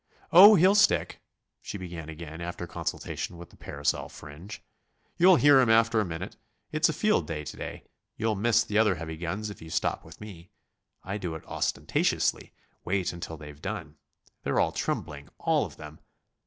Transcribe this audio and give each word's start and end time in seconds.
"Oh, 0.31 0.55
he'll 0.55 0.73
stick," 0.73 1.21
she 1.61 1.77
began 1.77 2.09
again 2.09 2.41
after 2.41 2.65
consultation 2.65 3.37
with 3.37 3.51
the 3.51 3.55
parasol 3.55 4.09
fringe. 4.09 4.63
"You'll 5.17 5.35
hear 5.35 5.59
him 5.61 5.69
after 5.69 5.99
a 5.99 6.05
minute. 6.05 6.37
It's 6.71 6.89
a 6.89 6.93
field 6.93 7.27
day 7.27 7.43
to 7.45 7.55
day. 7.55 7.83
You'll 8.17 8.33
miss 8.33 8.63
the 8.63 8.79
other 8.79 8.95
heavy 8.95 9.15
guns 9.15 9.51
if 9.51 9.61
you 9.61 9.69
stop 9.69 10.03
with 10.03 10.19
me. 10.19 10.49
I 11.03 11.19
do 11.19 11.35
it 11.35 11.45
ostentatiously 11.45 12.51
wait 12.83 13.13
until 13.13 13.37
they've 13.37 13.61
done. 13.61 13.97
They're 14.41 14.59
all 14.59 14.71
trembling; 14.71 15.29
all 15.37 15.67
of 15.67 15.77
them. 15.77 15.99